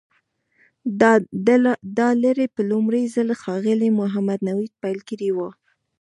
[1.97, 5.49] دا لړۍ په لومړي ځل ښاغلي محمد نوید پیل کړې وه.